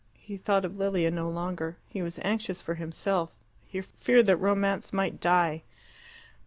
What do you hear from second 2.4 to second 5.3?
for himself: he feared that Romance might